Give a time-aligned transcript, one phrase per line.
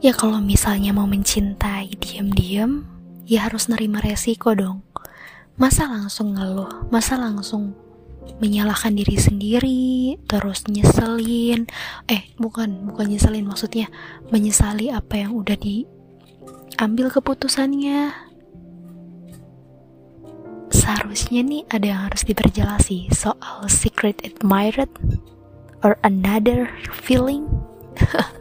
[0.00, 2.88] Ya kalau misalnya mau mencintai diam-diam,
[3.28, 4.80] ya harus nerima resiko dong.
[5.60, 7.76] Masa langsung ngeluh, masa langsung
[8.40, 11.68] menyalahkan diri sendiri, terus nyeselin.
[12.08, 13.92] Eh, bukan, bukan nyeselin maksudnya
[14.32, 18.08] menyesali apa yang udah diambil keputusannya.
[20.72, 24.88] Seharusnya nih ada yang harus diperjelasi soal secret admired
[25.84, 27.44] or another feeling.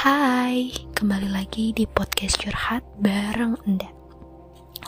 [0.00, 3.92] Hai, kembali lagi di podcast curhat bareng Enda.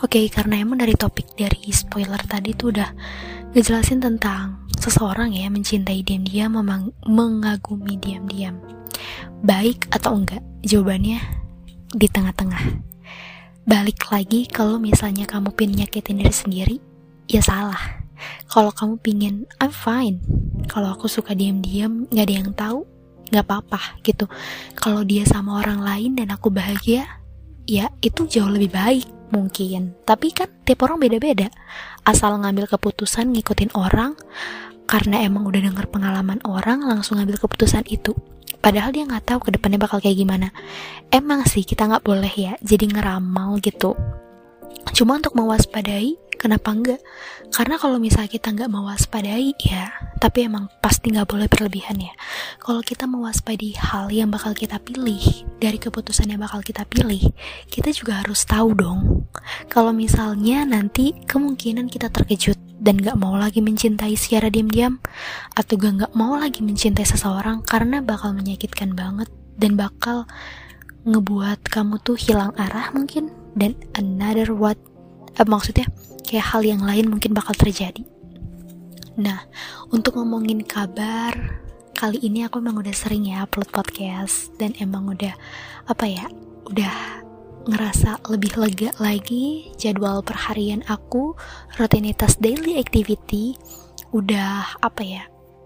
[0.01, 2.89] Oke, karena emang dari topik dari spoiler tadi tuh udah
[3.53, 8.57] ngejelasin tentang seseorang ya mencintai diam-diam, memang mengagumi diam-diam.
[9.45, 10.41] Baik atau enggak?
[10.65, 11.21] Jawabannya
[11.93, 12.81] di tengah-tengah.
[13.69, 16.75] Balik lagi kalau misalnya kamu pin nyakitin diri sendiri,
[17.29, 18.01] ya salah.
[18.49, 20.25] Kalau kamu pingin, I'm fine.
[20.73, 22.89] Kalau aku suka diam-diam, nggak ada yang tahu,
[23.33, 24.29] nggak apa-apa gitu.
[24.77, 27.09] Kalau dia sama orang lain dan aku bahagia
[27.65, 29.97] ya itu jauh lebih baik mungkin.
[30.05, 31.49] Tapi kan tiap orang beda-beda.
[32.05, 34.13] Asal ngambil keputusan ngikutin orang
[34.85, 38.13] karena emang udah denger pengalaman orang langsung ngambil keputusan itu.
[38.61, 40.53] Padahal dia nggak tahu ke depannya bakal kayak gimana.
[41.09, 43.97] Emang sih kita nggak boleh ya jadi ngeramal gitu
[44.93, 47.01] cuma untuk mewaspadai kenapa enggak?
[47.53, 52.13] Karena kalau misalnya kita nggak mewaspadai ya tapi emang pasti nggak boleh berlebihan ya.
[52.59, 55.19] Kalau kita mewaspadai hal yang bakal kita pilih
[55.59, 57.19] dari keputusan yang bakal kita pilih
[57.71, 59.27] kita juga harus tahu dong.
[59.71, 64.99] Kalau misalnya nanti kemungkinan kita terkejut dan gak mau lagi mencintai secara diam-diam
[65.55, 70.27] atau gak nggak mau lagi mencintai seseorang karena bakal menyakitkan banget dan bakal
[71.07, 74.77] ngebuat kamu tuh hilang arah mungkin dan another what
[75.37, 75.89] eh, maksudnya
[76.25, 78.01] kayak hal yang lain mungkin bakal terjadi.
[79.13, 79.45] Nah,
[79.93, 81.61] untuk ngomongin kabar,
[81.93, 85.37] kali ini aku emang udah sering ya upload podcast dan emang udah
[85.85, 86.25] apa ya,
[86.65, 87.21] udah
[87.69, 91.37] ngerasa lebih lega lagi jadwal perharian aku,
[91.77, 93.55] rutinitas daily activity
[94.13, 95.23] udah apa ya,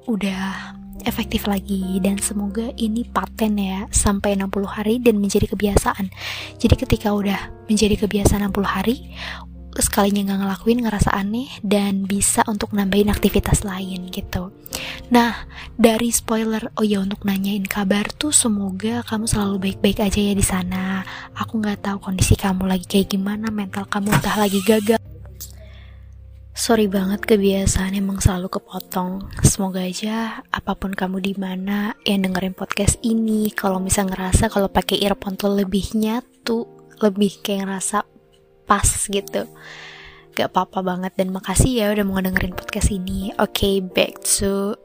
[0.07, 6.09] udah efektif lagi dan semoga ini paten ya sampai 60 hari dan menjadi kebiasaan.
[6.57, 9.13] Jadi ketika udah menjadi kebiasaan 60 hari,
[9.77, 14.49] sekalinya nggak ngelakuin ngerasa aneh dan bisa untuk nambahin aktivitas lain gitu.
[15.13, 15.47] Nah,
[15.77, 20.45] dari spoiler, oh ya untuk nanyain kabar tuh semoga kamu selalu baik-baik aja ya di
[20.45, 21.05] sana.
[21.37, 25.06] Aku nggak tahu kondisi kamu lagi kayak gimana, mental kamu entah lagi gagal.
[26.67, 29.31] Sorry banget kebiasaan emang selalu kepotong.
[29.39, 34.67] Semoga aja apa pun kamu di mana yang dengerin podcast ini, kalau bisa ngerasa kalau
[34.67, 36.67] pakai earphone tuh lebih nyatu,
[36.99, 38.03] lebih kayak ngerasa
[38.67, 39.47] pas gitu.
[40.35, 43.31] Gak apa-apa banget dan makasih ya udah mau dengerin podcast ini.
[43.39, 44.75] Oke okay, back to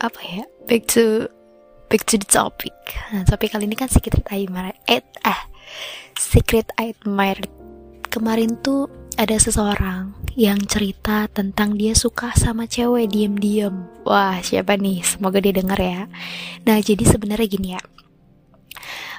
[0.00, 0.48] apa ya?
[0.64, 1.28] Back to
[1.92, 2.72] back to the topic.
[3.12, 5.44] Nah topik kali ini kan secret admirer eh ah
[6.16, 7.44] secret admirer.
[8.08, 13.74] Kemarin tuh ada seseorang yang cerita tentang dia suka sama cewek diem-diem.
[14.06, 15.02] Wah siapa nih?
[15.02, 16.02] Semoga dia denger ya.
[16.62, 17.82] Nah jadi sebenarnya gini ya.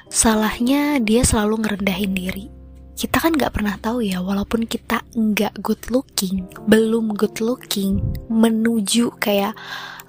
[0.07, 2.47] Salahnya dia selalu ngerendahin diri.
[2.95, 7.99] Kita kan nggak pernah tahu ya walaupun kita nggak good looking belum good looking
[8.31, 9.55] menuju kayak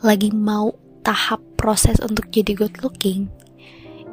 [0.07, 3.31] lagi mau tahap proses untuk jadi good looking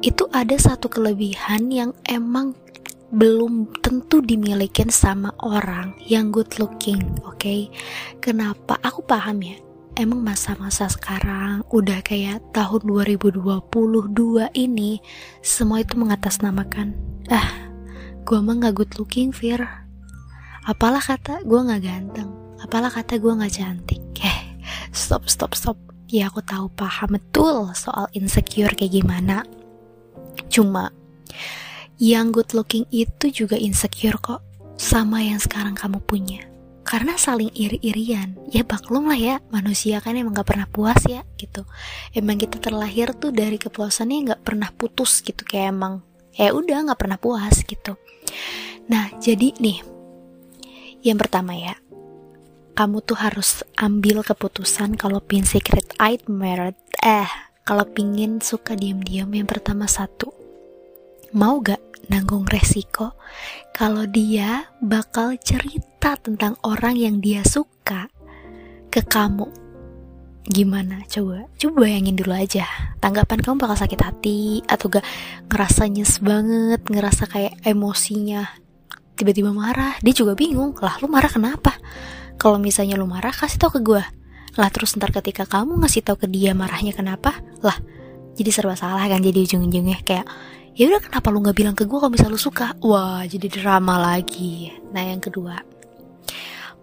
[0.05, 2.53] itu ada satu kelebihan yang emang
[3.07, 7.39] belum tentu dimiliki sama orang yang good looking oke?
[7.39, 7.71] Okay?
[8.19, 8.75] kenapa?
[8.83, 9.57] Aku paham ya.
[9.97, 13.33] Emang masa-masa sekarang udah kayak tahun 2022
[14.53, 15.01] ini
[15.41, 16.93] semua itu mengatasnamakan
[17.33, 17.67] ah
[18.27, 19.63] gue mah gak good looking Fir.
[20.67, 22.29] Apalah kata gue gak ganteng.
[22.59, 24.03] Apalah kata gue gak cantik.
[24.19, 24.59] Eh
[24.91, 25.79] stop stop stop.
[26.11, 29.47] Ya aku tahu paham betul soal insecure kayak gimana.
[30.51, 30.91] Cuma
[31.97, 34.41] yang good looking itu juga insecure kok
[34.77, 36.45] sama yang sekarang kamu punya.
[36.87, 41.67] Karena saling iri-irian ya baklum lah ya manusia kan emang gak pernah puas ya gitu.
[42.15, 45.99] Emang kita terlahir tuh dari kepuasannya gak pernah putus gitu kayak emang
[46.31, 47.99] ya udah gak pernah puas gitu.
[48.87, 49.83] Nah, jadi nih,
[51.03, 51.75] yang pertama ya,
[52.77, 57.27] kamu tuh harus ambil keputusan kalau pin secret admired, eh,
[57.67, 60.31] kalau pingin suka diam-diam yang pertama satu,
[61.35, 63.15] mau gak nanggung resiko
[63.75, 68.09] kalau dia bakal cerita tentang orang yang dia suka
[68.89, 69.47] ke kamu.
[70.47, 71.03] Gimana?
[71.11, 72.63] Coba coba bayangin dulu aja.
[73.03, 75.03] Tanggapan kamu bakal sakit hati atau gak?
[75.51, 78.47] Ngerasa nyes banget ngerasa kayak emosinya
[79.19, 79.99] tiba-tiba marah.
[79.99, 81.75] Dia juga bingung lah lu marah kenapa?
[82.39, 84.03] Kalau misalnya lu marah kasih tau ke gue
[84.57, 87.77] lah terus ntar ketika kamu ngasih tau ke dia marahnya kenapa lah
[88.37, 90.05] jadi serba salah kan jadi ujung-ujungnya.
[90.05, 90.29] Kayak
[90.77, 92.77] ya udah kenapa lu nggak bilang ke gue kalau misal lu suka?
[92.85, 94.69] Wah jadi drama lagi.
[94.93, 95.57] Nah yang kedua.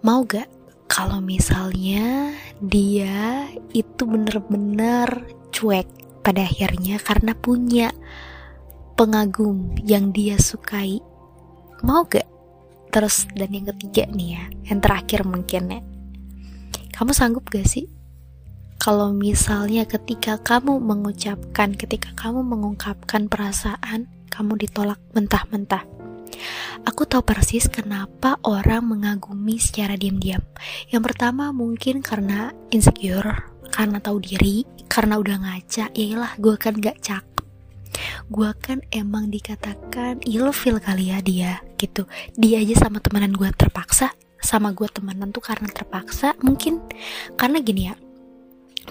[0.02, 0.50] Mau gak
[0.91, 5.08] kalau misalnya dia itu bener-bener
[5.55, 5.87] cuek
[6.26, 7.94] pada akhirnya karena punya
[8.99, 10.99] pengagum yang dia sukai?
[11.87, 12.26] Mau gak
[12.91, 14.44] terus dan yang ketiga nih ya
[14.75, 15.81] yang terakhir mungkin ya.
[16.91, 17.94] Kamu sanggup gak sih
[18.79, 25.87] kalau misalnya ketika kamu mengucapkan, ketika kamu mengungkapkan perasaan, kamu ditolak mentah-mentah.
[26.85, 30.43] Aku tahu persis kenapa orang mengagumi secara diam-diam.
[30.93, 37.00] Yang pertama mungkin karena insecure, karena tahu diri, karena udah ngaca, yaelah gue kan gak
[37.00, 37.44] cakep.
[38.29, 42.05] Gue kan emang dikatakan ilfil kali ya dia gitu.
[42.35, 44.12] Dia aja sama temenan gue terpaksa,
[44.44, 46.85] sama gue temenan tuh karena terpaksa mungkin
[47.41, 47.94] karena gini ya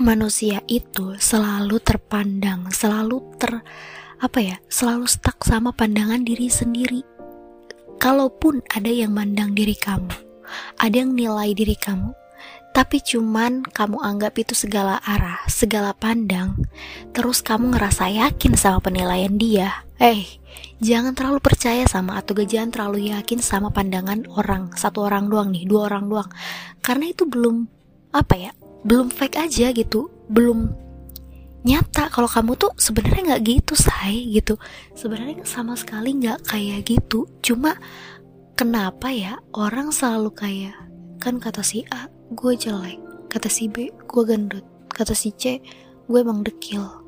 [0.01, 3.61] manusia itu selalu terpandang, selalu ter
[4.23, 7.03] apa ya, selalu stuck sama pandangan diri sendiri.
[7.99, 10.09] Kalaupun ada yang mandang diri kamu,
[10.79, 12.15] ada yang nilai diri kamu,
[12.73, 16.57] tapi cuman kamu anggap itu segala arah, segala pandang,
[17.13, 19.85] terus kamu ngerasa yakin sama penilaian dia.
[20.01, 20.21] Eh, hey,
[20.81, 25.69] jangan terlalu percaya sama atau jangan terlalu yakin sama pandangan orang, satu orang doang nih,
[25.69, 26.29] dua orang doang.
[26.81, 27.69] Karena itu belum
[28.09, 28.51] apa ya,
[28.83, 30.71] belum fake aja gitu belum
[31.63, 34.59] nyata kalau kamu tuh sebenarnya nggak gitu say gitu.
[34.93, 37.23] Sebenarnya sama sekali nggak kayak gitu.
[37.39, 37.79] Cuma
[38.59, 40.75] kenapa ya orang selalu kayak
[41.23, 42.99] kan kata si A gue jelek.
[43.31, 44.67] Kata si B gue gendut.
[44.91, 45.63] Kata si C
[46.11, 47.02] gue emang dekil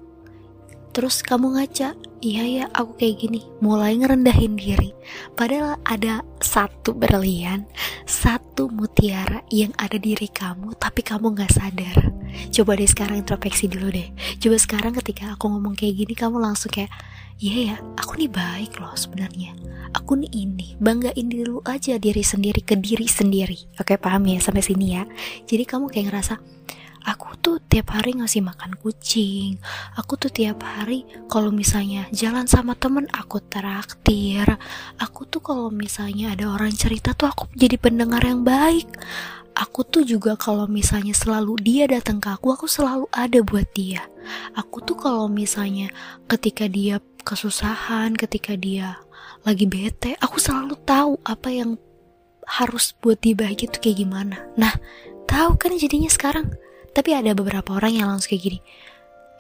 [0.96, 1.92] Terus kamu ngaca,
[2.24, 4.96] iya ya aku kayak gini, mulai ngerendahin diri.
[5.36, 7.68] Padahal ada satu berlian,
[8.08, 12.16] satu mutiara yang ada diri kamu, tapi kamu gak sadar.
[12.48, 14.08] Coba deh sekarang introspeksi dulu deh.
[14.40, 16.96] Coba sekarang ketika aku ngomong kayak gini, kamu langsung kayak,
[17.44, 19.52] iya ya, aku nih baik loh sebenarnya.
[20.00, 23.68] Aku nih ini, banggain dulu aja diri sendiri ke diri sendiri.
[23.84, 25.04] Oke paham ya sampai sini ya.
[25.44, 26.40] Jadi kamu kayak ngerasa,
[27.06, 29.62] aku tuh tiap hari ngasih makan kucing.
[29.96, 34.58] Aku tuh tiap hari kalau misalnya jalan sama temen aku traktir.
[34.98, 38.90] Aku tuh kalau misalnya ada orang cerita tuh aku jadi pendengar yang baik.
[39.56, 44.04] Aku tuh juga kalau misalnya selalu dia datang ke aku aku selalu ada buat dia.
[44.58, 45.88] Aku tuh kalau misalnya
[46.28, 49.02] ketika dia kesusahan ketika dia
[49.42, 51.78] lagi bete aku selalu tahu apa yang
[52.46, 54.44] harus buat dia bahagia tuh kayak gimana.
[54.60, 54.76] Nah
[55.26, 56.54] tahu kan jadinya sekarang
[56.96, 58.60] tapi ada beberapa orang yang langsung kayak gini.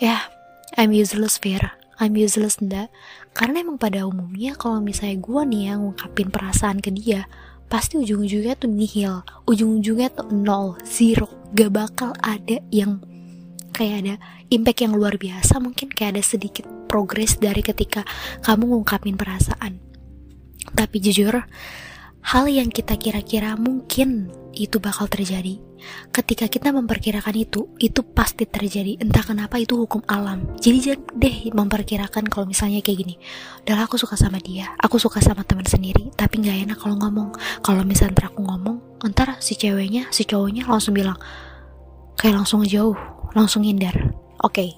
[0.03, 0.27] Ya,
[0.75, 1.71] I'm useless Vera.
[1.95, 2.91] I'm useless ndak.
[3.31, 7.31] Karena emang pada umumnya kalau misalnya gue nih yang ngungkapin perasaan ke dia,
[7.71, 9.23] pasti ujung-ujungnya tuh nihil.
[9.47, 11.31] Ujung-ujungnya tuh nol, zero.
[11.55, 12.99] Gak bakal ada yang
[13.71, 14.15] kayak ada
[14.51, 15.63] impact yang luar biasa.
[15.63, 18.03] Mungkin kayak ada sedikit progres dari ketika
[18.43, 19.79] kamu ngungkapin perasaan.
[20.75, 21.39] Tapi jujur,
[22.25, 25.59] hal yang kita kira-kira mungkin itu bakal terjadi.
[26.09, 28.97] Ketika kita memperkirakan itu itu pasti terjadi.
[28.97, 30.47] Entah kenapa itu hukum alam.
[30.57, 33.15] Jadi jangan deh memperkirakan kalau misalnya kayak gini.
[33.67, 34.73] Udah aku suka sama dia.
[34.81, 36.09] Aku suka sama teman sendiri.
[36.17, 37.35] Tapi nggak enak kalau ngomong.
[37.61, 41.15] Kalau misalnya aku ngomong entar si ceweknya si cowoknya langsung bilang
[42.17, 42.97] kayak langsung jauh
[43.37, 43.93] langsung hindar
[44.41, 44.55] oke.
[44.55, 44.69] Okay.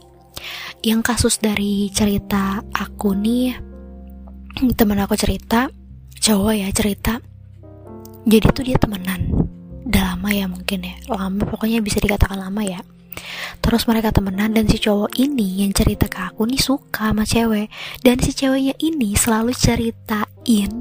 [0.85, 3.57] yang kasus dari cerita aku nih
[4.77, 5.71] temen aku cerita
[6.21, 7.17] cowok ya cerita
[8.27, 9.31] jadi tuh dia temenan.
[9.87, 10.95] Udah lama ya mungkin ya.
[11.07, 12.83] Lama pokoknya bisa dikatakan lama ya.
[13.63, 17.71] Terus mereka temenan dan si cowok ini yang cerita ke aku nih suka sama cewek.
[18.03, 20.71] Dan si ceweknya ini selalu ceritain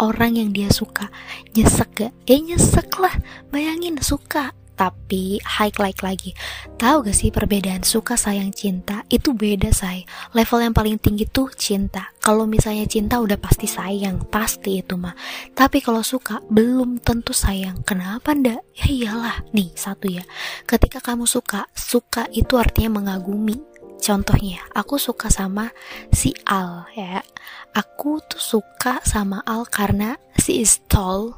[0.00, 1.12] orang yang dia suka.
[1.52, 2.12] Nyesek gak?
[2.24, 3.12] Eh nyesek lah.
[3.52, 6.36] Bayangin suka tapi high like lagi.
[6.76, 9.02] Tahu gak sih perbedaan suka sayang cinta?
[9.08, 10.04] Itu beda say.
[10.36, 12.12] Level yang paling tinggi tuh cinta.
[12.20, 14.28] Kalau misalnya cinta udah pasti sayang.
[14.28, 15.16] Pasti itu mah.
[15.56, 17.80] Tapi kalau suka belum tentu sayang.
[17.82, 19.36] Kenapa ndak ya iyalah.
[19.56, 20.22] Nih satu ya.
[20.68, 23.56] Ketika kamu suka suka itu artinya mengagumi.
[23.96, 25.72] Contohnya, aku suka sama
[26.12, 27.24] si Al ya.
[27.72, 31.32] Aku tuh suka sama Al karena si is tall,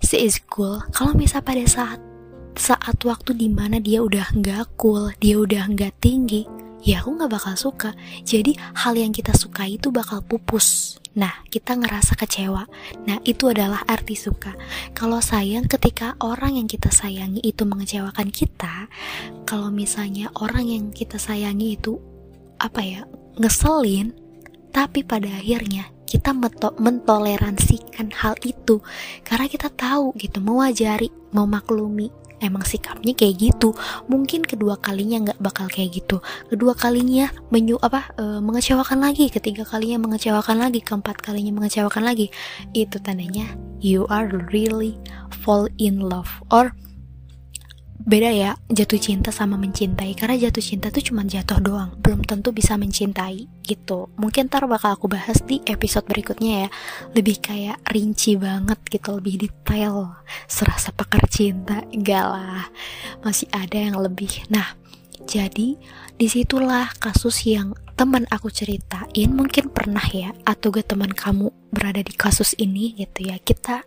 [0.00, 0.80] si is cool.
[0.90, 2.00] Kalau misal pada saat
[2.58, 6.42] saat waktu di mana dia udah nggak cool, dia udah nggak tinggi,
[6.82, 7.94] ya aku nggak bakal suka.
[8.26, 10.98] Jadi hal yang kita suka itu bakal pupus.
[11.18, 12.66] Nah, kita ngerasa kecewa.
[13.06, 14.54] Nah, itu adalah arti suka.
[14.94, 18.86] Kalau sayang, ketika orang yang kita sayangi itu mengecewakan kita,
[19.42, 21.98] kalau misalnya orang yang kita sayangi itu
[22.58, 23.02] apa ya
[23.38, 24.14] ngeselin,
[24.70, 26.32] tapi pada akhirnya kita
[26.78, 28.80] mentoleransikan hal itu
[29.28, 32.08] karena kita tahu gitu mewajari memaklumi
[32.40, 33.74] emang sikapnya kayak gitu.
[34.10, 36.22] Mungkin kedua kalinya nggak bakal kayak gitu.
[36.50, 39.30] Kedua kalinya menyu apa e, mengecewakan lagi.
[39.30, 40.80] Ketiga kalinya mengecewakan lagi.
[40.82, 42.30] Keempat kalinya mengecewakan lagi.
[42.72, 44.98] Itu tandanya you are really
[45.44, 46.74] fall in love or
[47.98, 50.14] beda ya jatuh cinta sama mencintai.
[50.14, 51.90] Karena jatuh cinta tuh cuma jatuh doang.
[51.98, 54.10] Belum tentu bisa mencintai gitu.
[54.18, 56.68] Mungkin ntar bakal aku bahas di episode berikutnya ya.
[57.14, 60.18] Lebih kayak rinci banget gitu lebih detail.
[60.46, 62.66] Serasa pakar cinta enggak lah.
[63.26, 64.30] Masih ada yang lebih.
[64.52, 64.78] Nah
[65.28, 65.76] jadi
[66.16, 72.00] di situlah kasus yang teman aku ceritain mungkin pernah ya atau gak teman kamu berada
[72.00, 73.36] di kasus ini gitu ya.
[73.36, 73.84] Kita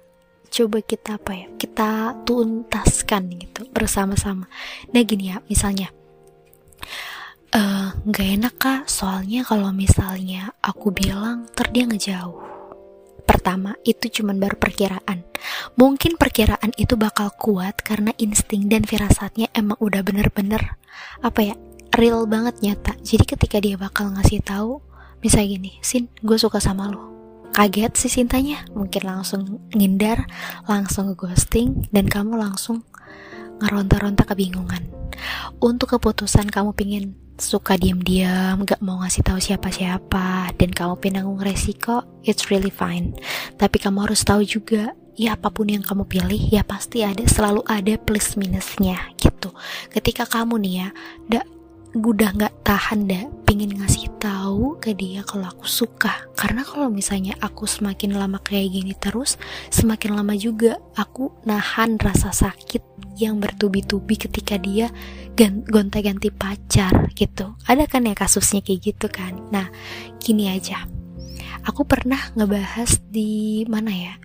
[0.51, 4.51] coba kita apa ya kita tuntaskan gitu bersama-sama.
[4.91, 5.95] Nah gini ya misalnya
[7.55, 8.81] uh, nggak enak kak.
[8.91, 12.51] Soalnya kalau misalnya aku bilang ter dia ngejauh.
[13.23, 15.23] Pertama itu cuman baru perkiraan.
[15.79, 20.75] Mungkin perkiraan itu bakal kuat karena insting dan firasatnya emang udah bener-bener
[21.23, 21.55] apa ya
[21.95, 22.99] real banget nyata.
[22.99, 24.83] Jadi ketika dia bakal ngasih tahu
[25.21, 27.20] misalnya gini sin gue suka sama lo
[27.51, 29.41] kaget sih cintanya mungkin langsung
[29.75, 30.27] ngindar
[30.65, 32.83] langsung ghosting dan kamu langsung
[33.61, 34.87] ngeronta-ronta kebingungan.
[35.61, 37.05] Untuk keputusan kamu pingin
[37.37, 43.13] suka diam-diam gak mau ngasih tahu siapa-siapa dan kamu penanggung resiko it's really fine.
[43.57, 47.61] Tapi kamu harus tahu juga ya apa pun yang kamu pilih ya pasti ada selalu
[47.69, 49.53] ada plus minusnya gitu.
[49.93, 50.87] Ketika kamu nih ya
[51.91, 53.25] udah nggak tahan dah
[53.61, 56.25] pingin ngasih tahu ke dia kalau aku suka.
[56.33, 59.37] Karena kalau misalnya aku semakin lama kayak gini terus
[59.69, 62.81] semakin lama juga aku nahan rasa sakit
[63.21, 64.89] yang bertubi-tubi ketika dia
[65.69, 67.53] gonta-ganti pacar gitu.
[67.69, 69.37] Ada kan ya kasusnya kayak gitu kan?
[69.53, 69.69] Nah
[70.17, 70.81] gini aja.
[71.61, 74.17] Aku pernah ngebahas di mana ya?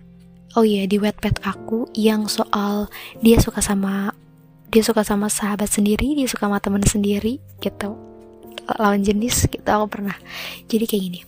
[0.57, 2.89] Oh iya di wetpad aku yang soal
[3.21, 4.17] dia suka sama
[4.73, 8.16] dia suka sama sahabat sendiri dia suka sama teman sendiri gitu
[8.75, 10.17] lawan jenis gitu aku pernah.
[10.67, 11.21] Jadi kayak gini.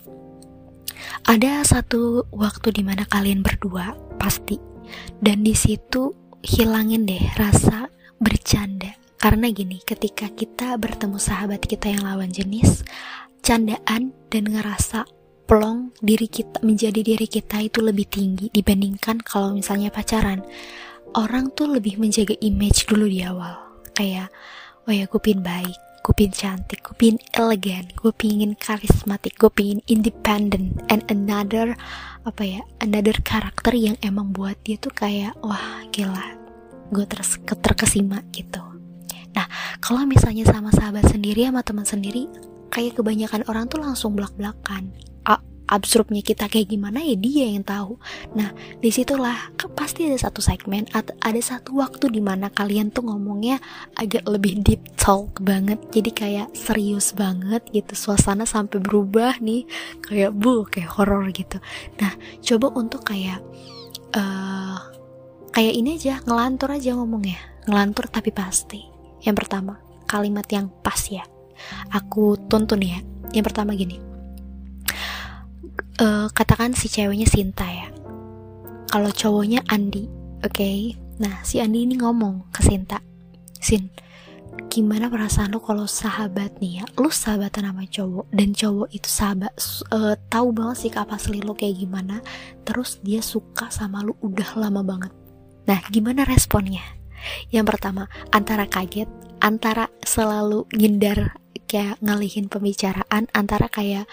[1.24, 4.60] Ada satu waktu di mana kalian berdua pasti
[5.24, 6.12] dan di situ
[6.44, 7.88] hilangin deh rasa
[8.20, 8.92] bercanda.
[9.20, 12.88] Karena gini ketika kita bertemu sahabat kita yang lawan jenis
[13.44, 15.04] candaan dan ngerasa
[15.44, 20.44] plong diri kita menjadi diri kita itu lebih tinggi dibandingkan kalau misalnya pacaran.
[21.18, 23.60] Orang tuh lebih menjaga image dulu di awal.
[23.92, 24.32] Kayak
[24.88, 29.52] oh ya gue pin baik gue pin cantik gue pin elegan gue pingin karismatik gue
[29.52, 31.76] pingin independent and another
[32.24, 36.36] apa ya another karakter yang emang buat dia tuh kayak wah gila
[36.90, 38.62] gue terus terkesima gitu.
[39.38, 39.46] Nah
[39.78, 42.26] kalau misalnya sama sahabat sendiri sama teman sendiri
[42.74, 44.90] kayak kebanyakan orang tuh langsung belak belakan
[45.70, 48.02] absurdnya kita kayak gimana ya dia yang tahu.
[48.34, 48.50] Nah
[48.82, 53.62] di situlah pasti ada satu segmen atau ada satu waktu di mana kalian tuh ngomongnya
[53.94, 55.78] agak lebih deep talk banget.
[55.94, 57.94] Jadi kayak serius banget gitu.
[57.94, 59.70] Suasana sampai berubah nih.
[60.02, 61.62] Kayak bu kayak horor gitu.
[62.02, 63.38] Nah coba untuk kayak
[64.18, 64.78] uh,
[65.54, 67.38] kayak ini aja ngelantur aja ngomongnya.
[67.70, 68.82] Ngelantur tapi pasti.
[69.22, 69.78] Yang pertama
[70.10, 71.22] kalimat yang pas ya.
[71.94, 72.98] Aku tuntun ya.
[73.30, 74.09] Yang pertama gini
[76.02, 77.88] uh, katakan si ceweknya Sinta ya.
[78.90, 80.10] Kalau cowoknya Andi
[80.42, 80.56] oke?
[80.56, 80.96] Okay?
[81.20, 83.04] nah si Andi ini ngomong ke Sinta
[83.60, 83.92] Sin
[84.72, 89.52] gimana perasaan lo kalau sahabat nih ya lu sahabatan sama cowok dan cowok itu sahabat
[89.92, 92.20] uh, tahu banget sih asli lo kayak gimana
[92.64, 95.12] terus dia suka sama lu udah lama banget.
[95.68, 96.84] Nah gimana responnya?
[97.52, 99.08] Yang pertama antara kaget
[99.44, 101.36] antara selalu ngindar
[101.68, 104.08] kayak ngalihin pembicaraan antara kayak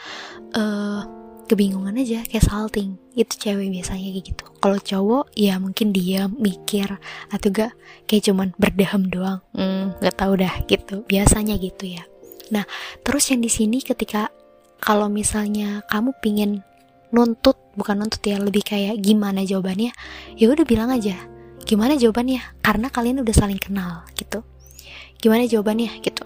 [0.54, 1.04] uh,
[1.46, 2.98] kebingungan aja kayak salting.
[3.14, 4.44] Itu cewek biasanya kayak gitu.
[4.60, 6.98] Kalau cowok ya mungkin dia mikir
[7.30, 7.72] atau gak
[8.10, 9.40] kayak cuman berdaham doang.
[9.54, 11.06] Hmm, gak tau dah gitu.
[11.06, 12.04] Biasanya gitu ya.
[12.50, 12.66] Nah
[13.06, 14.28] terus yang di sini ketika
[14.82, 16.60] kalau misalnya kamu pingin
[17.14, 19.94] nuntut bukan nuntut ya lebih kayak gimana jawabannya
[20.34, 21.16] ya udah bilang aja
[21.66, 22.62] gimana jawabannya?
[22.62, 24.46] Karena kalian udah saling kenal gitu.
[25.18, 25.98] Gimana jawabannya?
[25.98, 26.22] Gitu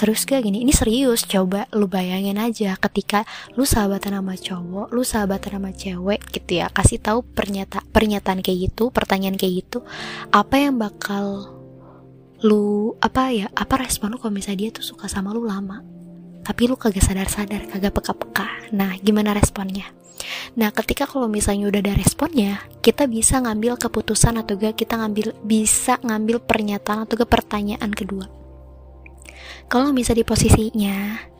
[0.00, 5.04] serius gak gini ini serius coba lu bayangin aja ketika lu sahabatan sama cowok lu
[5.04, 9.84] sahabatan sama cewek gitu ya kasih tahu pernyataan pernyataan kayak gitu pertanyaan kayak gitu
[10.32, 11.52] apa yang bakal
[12.40, 15.84] lu apa ya apa respon lu kalau misalnya dia tuh suka sama lu lama?
[16.40, 18.72] Tapi lu kagak sadar-sadar kagak peka-peka.
[18.72, 19.92] Nah gimana responnya?
[20.56, 25.32] Nah, ketika kalau misalnya udah ada responnya, kita bisa ngambil keputusan atau gak kita ngambil
[25.44, 28.39] bisa ngambil pernyataan atau gak pertanyaan kedua
[29.70, 31.30] kalau bisa di posisinya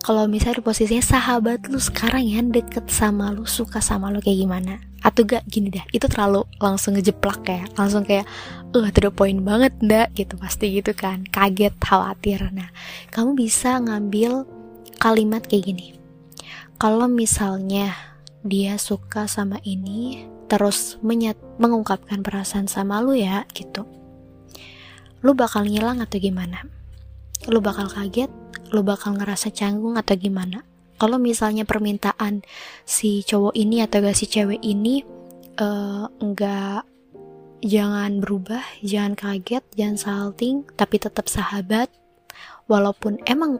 [0.00, 4.42] kalau misalnya di posisinya sahabat lu sekarang ya deket sama lu suka sama lu kayak
[4.42, 4.74] gimana?
[5.04, 7.62] Atau gak gini dah itu terlalu langsung ngejeplak ya.
[7.76, 8.26] Langsung kayak
[8.74, 11.28] eh uh, the point banget ndak gitu pasti gitu kan.
[11.28, 12.48] Kaget khawatir.
[12.50, 12.72] Nah
[13.12, 14.48] kamu bisa ngambil
[14.96, 15.94] kalimat kayak gini.
[16.80, 17.92] Kalau misalnya
[18.40, 23.84] dia suka sama ini terus menyat mengungkapkan perasaan sama lu ya gitu.
[25.20, 26.79] Lu bakal ngilang atau gimana
[27.48, 28.28] lu bakal kaget
[28.70, 30.62] lu bakal ngerasa canggung atau gimana?
[31.00, 32.44] Kalau misalnya permintaan
[32.84, 35.00] si cowok ini atau gak si cewek ini
[35.56, 36.84] uh, nggak
[37.64, 41.88] jangan berubah jangan kaget jangan salting tapi tetap sahabat.
[42.68, 43.58] Walaupun emang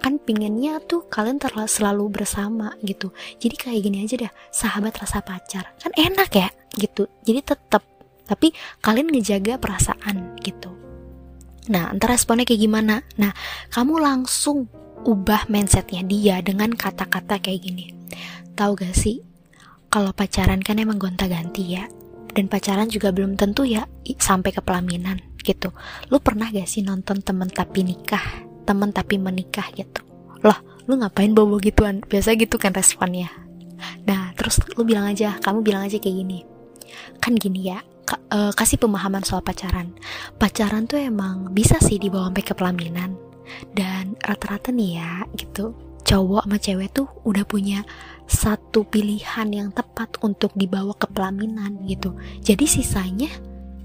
[0.00, 3.10] kan pinginnya tuh kalian terlalu selalu bersama gitu.
[3.42, 5.74] Jadi kayak gini aja dah sahabat rasa pacar.
[5.82, 7.10] Kan enak ya gitu.
[7.26, 7.82] Jadi tetap
[8.26, 10.75] tapi kalian ngejaga perasaan gitu
[11.66, 13.02] Nah, entar responnya kayak gimana?
[13.18, 13.34] Nah,
[13.74, 14.70] kamu langsung
[15.06, 17.94] ubah mindsetnya dia dengan kata-kata kayak gini.
[18.54, 19.22] Tahu gak sih,
[19.90, 21.86] kalau pacaran kan emang gonta-ganti ya.
[22.36, 23.88] Dan pacaran juga belum tentu ya
[24.20, 25.72] sampai ke pelaminan gitu.
[26.12, 30.04] Lu pernah gak sih nonton temen tapi nikah, temen tapi menikah gitu?
[30.44, 32.02] Loh, lu ngapain bobo gituan?
[32.04, 33.32] Biasa gitu kan responnya.
[34.04, 36.44] Nah, terus lu bilang aja, kamu bilang aja kayak gini.
[37.22, 37.80] Kan gini ya,
[38.14, 39.94] uh, kasih pemahaman soal pacaran.
[40.38, 43.18] Pacaran tuh emang bisa sih dibawa sampai ke pelaminan.
[43.74, 45.74] Dan rata-rata nih ya, gitu.
[46.06, 47.82] Cowok sama cewek tuh udah punya
[48.30, 52.14] satu pilihan yang tepat untuk dibawa ke pelaminan gitu.
[52.42, 53.30] Jadi sisanya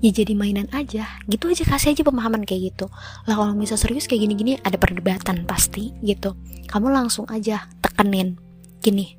[0.02, 2.90] ya jadi mainan aja gitu aja kasih aja pemahaman kayak gitu
[3.30, 6.34] lah kalau misal serius kayak gini-gini ada perdebatan pasti gitu
[6.74, 8.34] kamu langsung aja tekenin
[8.82, 9.14] gini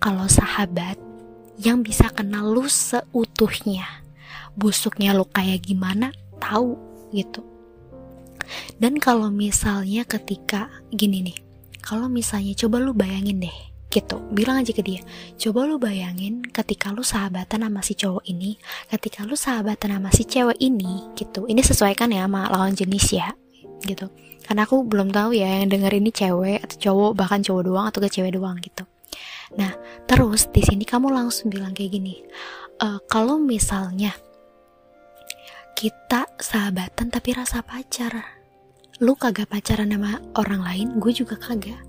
[0.00, 0.96] kalau sahabat
[1.60, 4.03] yang bisa kenal lu seutuhnya
[4.54, 6.78] busuknya lo kayak gimana tahu
[7.14, 7.42] gitu.
[8.76, 11.38] Dan kalau misalnya ketika gini nih
[11.80, 13.58] kalau misalnya coba lu bayangin deh
[13.88, 15.00] gitu bilang aja ke dia
[15.38, 18.58] coba lu bayangin ketika lu sahabatan sama si cowok ini
[18.90, 23.32] ketika lu sahabatan sama si cewek ini gitu ini sesuaikan ya sama lawan jenis ya
[23.84, 24.08] gitu.
[24.44, 28.00] Karena aku belum tahu ya yang denger ini cewek atau cowok bahkan cowok doang atau
[28.00, 28.84] ke cewek doang gitu.
[29.60, 29.72] Nah
[30.08, 32.24] terus di sini kamu langsung bilang kayak gini
[32.80, 34.12] e, kalau misalnya
[35.74, 38.22] kita sahabatan tapi rasa pacar.
[39.02, 41.82] Lu kagak pacaran sama orang lain gue juga kagak.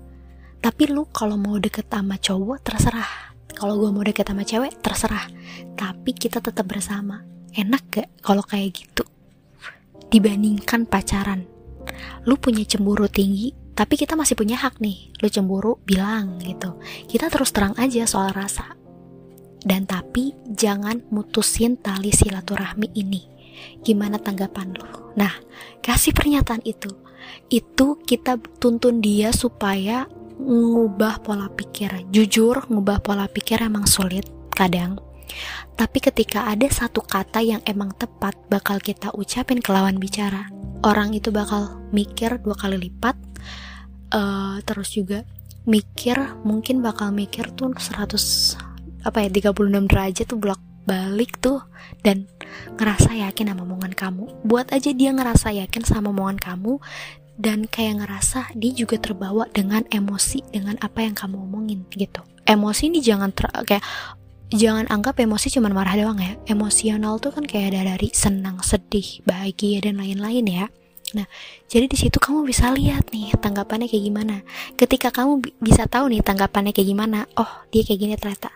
[0.58, 3.38] Tapi lu kalau mau deket sama cowok terserah.
[3.54, 5.30] Kalau gue mau deket sama cewek terserah.
[5.78, 7.22] Tapi kita tetap bersama.
[7.54, 9.06] Enak gak kalau kayak gitu?
[10.10, 11.46] Dibandingkan pacaran.
[12.26, 15.14] Lu punya cemburu tinggi tapi kita masih punya hak nih.
[15.22, 16.74] Lu cemburu bilang gitu.
[17.06, 18.74] Kita terus terang aja soal rasa.
[19.62, 23.35] Dan tapi jangan mutusin tali silaturahmi ini
[23.82, 25.14] Gimana tanggapan lo?
[25.16, 25.32] Nah,
[25.80, 26.92] kasih pernyataan itu.
[27.48, 30.06] Itu kita tuntun dia supaya
[30.40, 32.08] ngubah pola pikir.
[32.12, 35.00] Jujur, ngubah pola pikir emang sulit kadang.
[35.76, 40.48] Tapi ketika ada satu kata yang emang tepat bakal kita ucapin ke lawan bicara,
[40.86, 43.16] orang itu bakal mikir dua kali lipat.
[44.14, 45.26] Uh, terus juga
[45.66, 46.14] mikir
[46.46, 48.06] mungkin bakal mikir tuh 100
[49.02, 51.60] apa ya 36 derajat tuh bolak balik tuh
[52.00, 52.30] dan
[52.78, 54.24] ngerasa yakin sama omongan kamu.
[54.46, 56.78] Buat aja dia ngerasa yakin sama omongan kamu
[57.36, 62.24] dan kayak ngerasa dia juga terbawa dengan emosi dengan apa yang kamu omongin gitu.
[62.46, 63.84] Emosi ini jangan ter kayak
[64.54, 66.38] jangan anggap emosi cuma marah doang ya.
[66.48, 70.66] Emosional tuh kan kayak ada dari senang sedih bahagia dan lain-lain ya
[71.16, 71.24] Nah,
[71.64, 74.44] jadi di situ kamu bisa lihat nih tanggapannya kayak gimana.
[74.76, 78.52] Ketika kamu bisa tahu nih tanggapannya kayak gimana, oh dia kayak gini ternyata.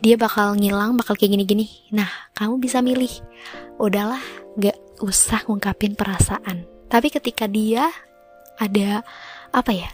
[0.00, 1.68] Dia bakal ngilang bakal kayak gini-gini.
[1.92, 3.12] Nah kamu bisa milih.
[3.76, 4.24] Udahlah
[4.56, 6.64] gak usah ngungkapin perasaan.
[6.88, 7.92] Tapi ketika dia
[8.56, 9.04] ada
[9.52, 9.90] apa ya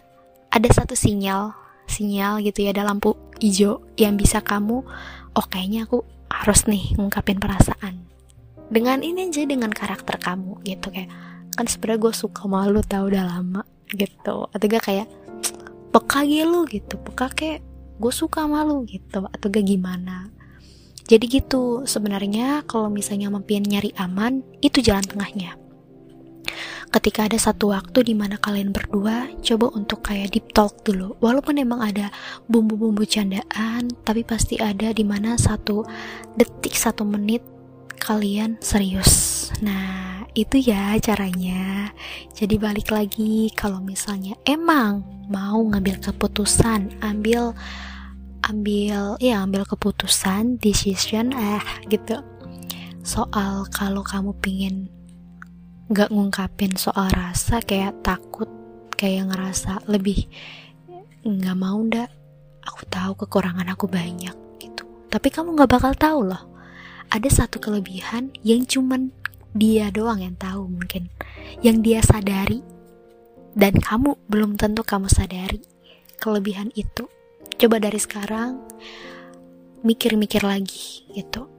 [0.55, 1.55] ada satu sinyal
[1.89, 4.83] sinyal gitu ya ada lampu hijau yang bisa kamu
[5.35, 8.07] oh kayaknya aku harus nih ngungkapin perasaan.
[8.69, 11.09] Dengan ini aja dengan karakter kamu gitu kayak
[11.59, 14.47] kan sebenarnya gue suka malu tau udah lama gitu.
[14.55, 15.11] Atau gak kayak
[15.91, 16.95] peka gitu gitu.
[17.03, 17.67] Peka kayak
[17.99, 19.27] gue suka malu gitu.
[19.27, 20.31] Atau gak gimana.
[21.11, 25.59] Jadi gitu sebenarnya kalau misalnya mampir nyari aman itu jalan tengahnya.
[26.89, 31.19] Ketika ada satu waktu di mana kalian berdua coba untuk kayak deep talk dulu.
[31.19, 32.15] Walaupun emang ada
[32.47, 35.83] bumbu-bumbu candaan tapi pasti ada di mana satu
[36.39, 37.43] detik satu menit
[37.99, 39.49] kalian serius.
[39.61, 40.08] Nah
[40.39, 41.91] itu ya caranya.
[42.31, 47.51] Jadi balik lagi kalau misalnya emang mau ngambil keputusan ambil
[48.47, 52.23] ambil ya ambil keputusan decision eh gitu.
[53.03, 54.87] Soal kalau kamu pingin
[55.91, 58.47] gak ngungkapin soal rasa kayak takut
[58.95, 60.31] kayak ngerasa lebih
[61.27, 62.15] nggak mau ndak.
[62.63, 64.85] Aku tahu kekurangan aku banyak gitu.
[65.09, 66.45] Tapi kamu nggak bakal tahu loh.
[67.09, 69.09] Ada satu kelebihan yang cuman
[69.57, 71.09] dia doang yang tahu mungkin
[71.65, 72.61] yang dia sadari.
[73.59, 75.59] Dan kamu belum tentu kamu sadari
[76.23, 77.11] kelebihan itu.
[77.59, 78.63] Coba dari sekarang
[79.83, 81.51] mikir-mikir lagi gitu.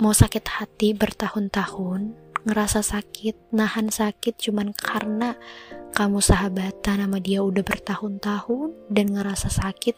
[0.00, 5.36] Mau sakit hati bertahun-tahun ngerasa sakit, nahan sakit cuman karena
[5.96, 9.96] kamu sahabatan sama dia udah bertahun-tahun dan ngerasa sakit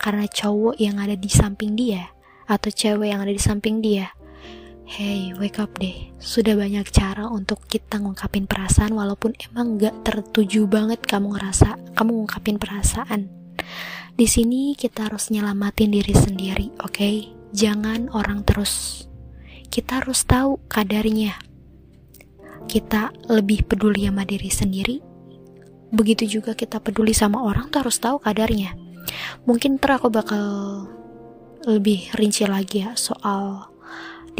[0.00, 2.08] karena cowok yang ada di samping dia
[2.48, 4.12] atau cewek yang ada di samping dia.
[4.90, 6.10] Hey, wake up deh.
[6.18, 12.10] Sudah banyak cara untuk kita ngungkapin perasaan walaupun emang gak tertuju banget kamu ngerasa, kamu
[12.10, 13.30] ngungkapin perasaan.
[14.18, 16.90] Di sini kita harus nyelamatin diri sendiri, oke?
[16.90, 17.30] Okay?
[17.54, 19.06] Jangan orang terus
[19.70, 21.38] kita harus tahu kadarnya.
[22.66, 24.98] Kita lebih peduli sama diri sendiri.
[25.94, 28.74] Begitu juga kita peduli sama orang tuh harus tahu kadarnya.
[29.46, 30.42] Mungkin ntar aku bakal
[31.62, 33.69] lebih rinci lagi ya soal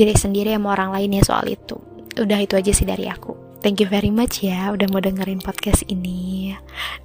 [0.00, 1.76] diri sendiri sama orang lain ya soal itu.
[2.16, 3.36] Udah itu aja sih dari aku.
[3.60, 6.56] Thank you very much ya udah mau dengerin podcast ini.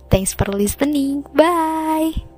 [0.08, 1.28] Thanks for listening.
[1.36, 2.35] Bye.